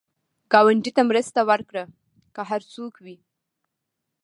ګاونډي 0.51 0.91
ته 0.97 1.01
مرسته 1.09 1.39
وکړه، 1.49 1.83
که 2.35 2.41
هر 2.49 2.61
څوک 2.73 2.93
وي 3.05 3.17